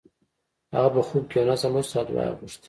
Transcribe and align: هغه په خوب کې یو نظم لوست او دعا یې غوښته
هغه 0.73 0.89
په 0.95 1.01
خوب 1.07 1.23
کې 1.31 1.37
یو 1.39 1.47
نظم 1.49 1.71
لوست 1.75 1.93
او 1.97 2.03
دعا 2.07 2.23
یې 2.27 2.35
غوښته 2.37 2.59